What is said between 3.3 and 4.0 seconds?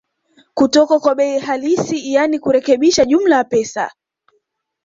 ya pesa